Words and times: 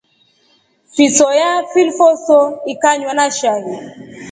Fisoya 0.93 1.51
fifloso 1.71 2.39
ikanywa 2.71 3.13
na 3.17 3.25
shai. 3.37 3.63